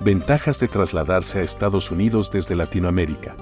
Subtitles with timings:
[0.00, 3.34] Ventajas de trasladarse a Estados Unidos desde Latinoamérica.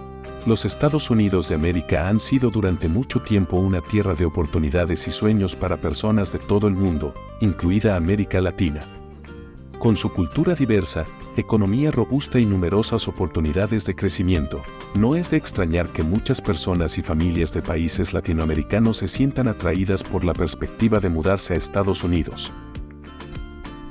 [0.46, 5.10] Los Estados Unidos de América han sido durante mucho tiempo una tierra de oportunidades y
[5.10, 8.80] sueños para personas de todo el mundo, incluida América Latina.
[9.78, 11.04] Con su cultura diversa,
[11.36, 14.62] economía robusta y numerosas oportunidades de crecimiento,
[14.94, 20.02] no es de extrañar que muchas personas y familias de países latinoamericanos se sientan atraídas
[20.02, 22.50] por la perspectiva de mudarse a Estados Unidos.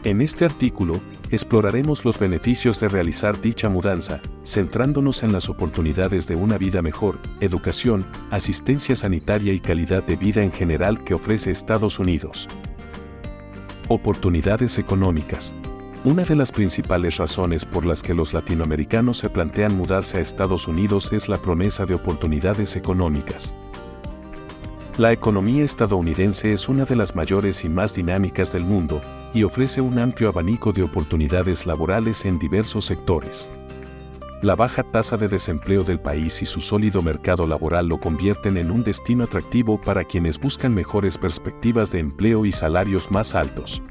[0.06, 1.02] En este artículo,
[1.32, 7.18] exploraremos los beneficios de realizar dicha mudanza, centrándonos en las oportunidades de una vida mejor,
[7.40, 12.48] educación, asistencia sanitaria y calidad de vida en general que ofrece Estados Unidos.
[13.88, 15.56] Oportunidades económicas.
[16.04, 20.68] Una de las principales razones por las que los latinoamericanos se plantean mudarse a Estados
[20.68, 23.56] Unidos es la promesa de oportunidades económicas.
[24.98, 29.02] La economía estadounidense es una de las mayores y más dinámicas del mundo,
[29.34, 33.52] y ofrece un amplio abanico de oportunidades laborales en diversos sectores.
[34.42, 38.72] La baja tasa de desempleo del país y su sólido mercado laboral lo convierten en
[38.72, 43.82] un destino atractivo para quienes buscan mejores perspectivas de empleo y salarios más altos.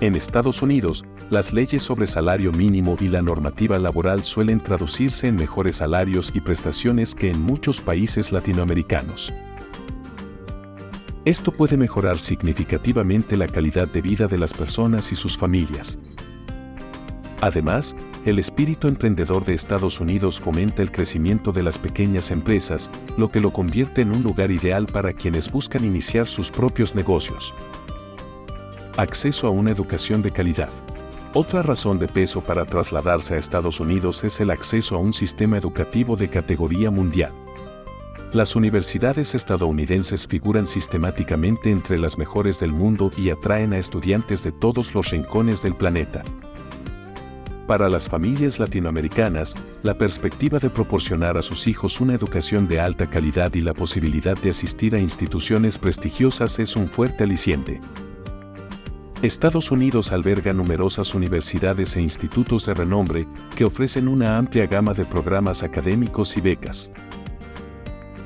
[0.00, 5.36] En Estados Unidos, las leyes sobre salario mínimo y la normativa laboral suelen traducirse en
[5.36, 9.32] mejores salarios y prestaciones que en muchos países latinoamericanos.
[11.26, 15.98] Esto puede mejorar significativamente la calidad de vida de las personas y sus familias.
[17.42, 23.30] Además, el espíritu emprendedor de Estados Unidos fomenta el crecimiento de las pequeñas empresas, lo
[23.30, 27.52] que lo convierte en un lugar ideal para quienes buscan iniciar sus propios negocios.
[28.96, 30.70] Acceso a una educación de calidad.
[31.34, 35.58] Otra razón de peso para trasladarse a Estados Unidos es el acceso a un sistema
[35.58, 37.32] educativo de categoría mundial.
[38.32, 44.52] Las universidades estadounidenses figuran sistemáticamente entre las mejores del mundo y atraen a estudiantes de
[44.52, 46.22] todos los rincones del planeta.
[47.66, 53.10] Para las familias latinoamericanas, la perspectiva de proporcionar a sus hijos una educación de alta
[53.10, 57.80] calidad y la posibilidad de asistir a instituciones prestigiosas es un fuerte aliciente.
[59.22, 63.26] Estados Unidos alberga numerosas universidades e institutos de renombre
[63.56, 66.92] que ofrecen una amplia gama de programas académicos y becas.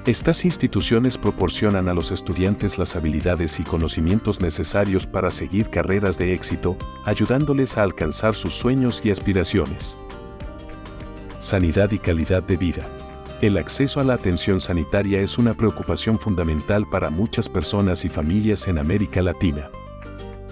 [0.06, 6.34] Estas instituciones proporcionan a los estudiantes las habilidades y conocimientos necesarios para seguir carreras de
[6.34, 6.76] éxito,
[7.06, 9.98] ayudándoles a alcanzar sus sueños y aspiraciones.
[11.40, 12.86] Sanidad y calidad de vida.
[13.40, 18.68] El acceso a la atención sanitaria es una preocupación fundamental para muchas personas y familias
[18.68, 19.70] en América Latina.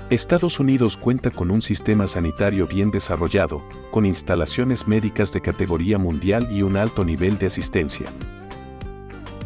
[0.08, 6.48] Estados Unidos cuenta con un sistema sanitario bien desarrollado, con instalaciones médicas de categoría mundial
[6.50, 8.06] y un alto nivel de asistencia.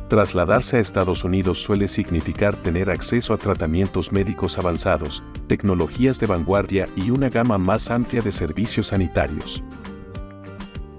[0.09, 6.89] Trasladarse a Estados Unidos suele significar tener acceso a tratamientos médicos avanzados, tecnologías de vanguardia
[6.95, 9.65] y una gama más amplia de servicios sanitarios.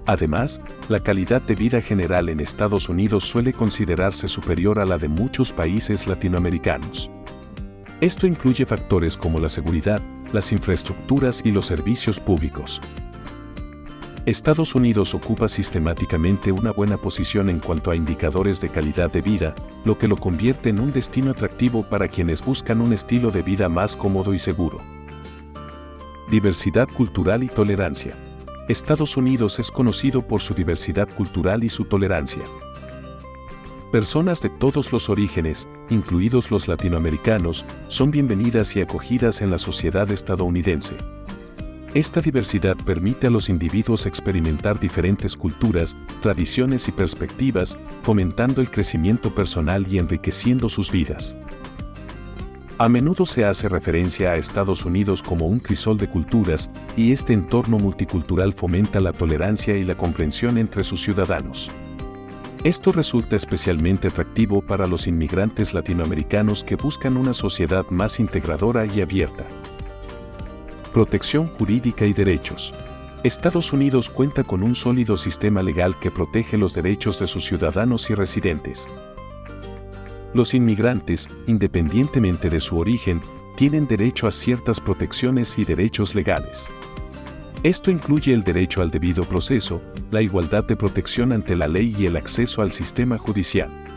[0.04, 0.60] Además,
[0.90, 5.52] la calidad de vida general en Estados Unidos suele considerarse superior a la de muchos
[5.52, 7.10] países latinoamericanos.
[8.02, 10.02] Esto incluye factores como la seguridad,
[10.32, 12.80] las infraestructuras y los servicios públicos.
[14.28, 19.54] Estados Unidos ocupa sistemáticamente una buena posición en cuanto a indicadores de calidad de vida,
[19.86, 23.70] lo que lo convierte en un destino atractivo para quienes buscan un estilo de vida
[23.70, 24.80] más cómodo y seguro.
[26.30, 28.14] Diversidad cultural y tolerancia.
[28.68, 32.42] Estados Unidos es conocido por su diversidad cultural y su tolerancia.
[33.90, 40.10] Personas de todos los orígenes, incluidos los latinoamericanos, son bienvenidas y acogidas en la sociedad
[40.12, 40.98] estadounidense.
[41.98, 49.34] Esta diversidad permite a los individuos experimentar diferentes culturas, tradiciones y perspectivas, fomentando el crecimiento
[49.34, 51.36] personal y enriqueciendo sus vidas.
[52.78, 57.32] A menudo se hace referencia a Estados Unidos como un crisol de culturas, y este
[57.32, 61.68] entorno multicultural fomenta la tolerancia y la comprensión entre sus ciudadanos.
[62.62, 69.00] Esto resulta especialmente atractivo para los inmigrantes latinoamericanos que buscan una sociedad más integradora y
[69.00, 69.44] abierta.
[70.92, 72.72] Protección jurídica y derechos.
[73.22, 78.08] Estados Unidos cuenta con un sólido sistema legal que protege los derechos de sus ciudadanos
[78.08, 78.88] y residentes.
[80.32, 83.20] Los inmigrantes, independientemente de su origen,
[83.56, 86.70] tienen derecho a ciertas protecciones y derechos legales.
[87.62, 92.06] Esto incluye el derecho al debido proceso, la igualdad de protección ante la ley y
[92.06, 93.87] el acceso al sistema judicial.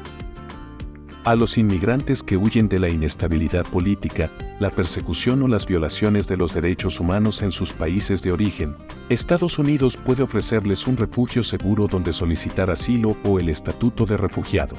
[1.24, 6.36] A los inmigrantes que huyen de la inestabilidad política, la persecución o las violaciones de
[6.36, 8.76] los derechos humanos en sus países de origen,
[9.08, 14.76] Estados Unidos puede ofrecerles un refugio seguro donde solicitar asilo o el estatuto de refugiado.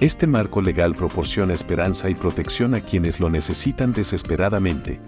[0.00, 4.98] Este marco legal proporciona esperanza y protección a quienes lo necesitan desesperadamente.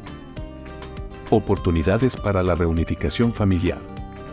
[1.31, 3.81] Oportunidades para la reunificación familiar.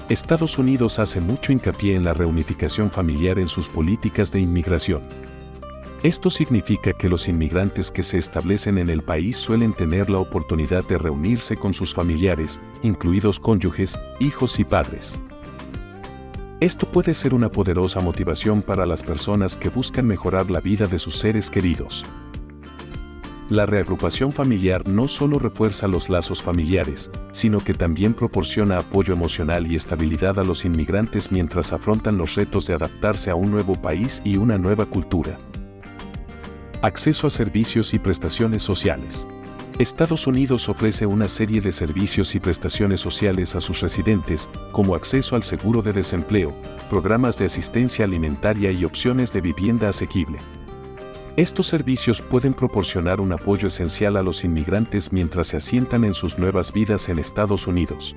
[0.07, 5.01] Estados Unidos hace mucho hincapié en la reunificación familiar en sus políticas de inmigración.
[6.05, 10.85] Esto significa que los inmigrantes que se establecen en el país suelen tener la oportunidad
[10.85, 15.19] de reunirse con sus familiares, incluidos cónyuges, hijos y padres.
[16.59, 20.99] Esto puede ser una poderosa motivación para las personas que buscan mejorar la vida de
[20.99, 22.05] sus seres queridos.
[23.49, 29.65] La reagrupación familiar no solo refuerza los lazos familiares, sino que también proporciona apoyo emocional
[29.65, 34.21] y estabilidad a los inmigrantes mientras afrontan los retos de adaptarse a un nuevo país
[34.23, 35.39] y una nueva cultura.
[36.85, 39.27] Acceso a servicios y prestaciones sociales.
[39.79, 45.35] Estados Unidos ofrece una serie de servicios y prestaciones sociales a sus residentes, como acceso
[45.35, 46.53] al seguro de desempleo,
[46.87, 50.37] programas de asistencia alimentaria y opciones de vivienda asequible.
[51.37, 56.37] Estos servicios pueden proporcionar un apoyo esencial a los inmigrantes mientras se asientan en sus
[56.37, 58.15] nuevas vidas en Estados Unidos.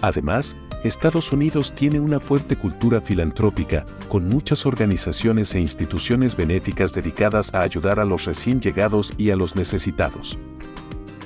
[0.00, 7.52] Además, Estados Unidos tiene una fuerte cultura filantrópica, con muchas organizaciones e instituciones benéficas dedicadas
[7.52, 10.38] a ayudar a los recién llegados y a los necesitados.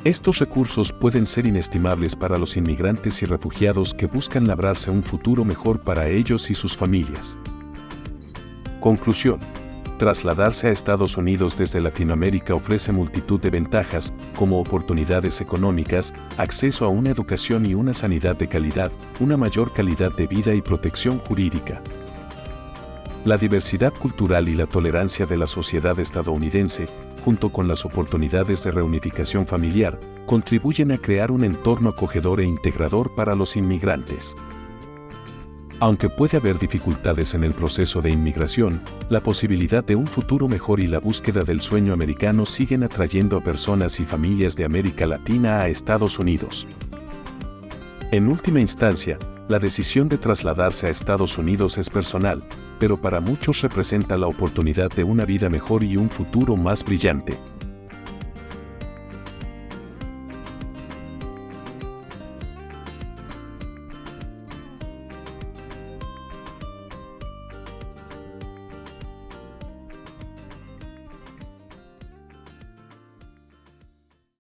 [0.05, 5.45] Estos recursos pueden ser inestimables para los inmigrantes y refugiados que buscan labrarse un futuro
[5.45, 7.39] mejor para ellos y sus familias.
[8.81, 9.39] Conclusión
[10.03, 16.89] Trasladarse a Estados Unidos desde Latinoamérica ofrece multitud de ventajas, como oportunidades económicas, acceso a
[16.89, 18.91] una educación y una sanidad de calidad,
[19.21, 21.81] una mayor calidad de vida y protección jurídica.
[23.25, 26.89] La diversidad cultural y la tolerancia de la sociedad estadounidense,
[27.25, 33.15] junto con las oportunidades de reunificación familiar, contribuyen a crear un entorno acogedor e integrador
[33.15, 34.35] para los inmigrantes.
[35.83, 40.79] Aunque puede haber dificultades en el proceso de inmigración, la posibilidad de un futuro mejor
[40.79, 45.59] y la búsqueda del sueño americano siguen atrayendo a personas y familias de América Latina
[45.59, 46.69] a Estados Unidos.
[48.13, 49.19] En última instancia,
[49.49, 52.45] la decisión de trasladarse a Estados Unidos es personal,
[52.79, 57.37] pero para muchos representa la oportunidad de una vida mejor y un futuro más brillante.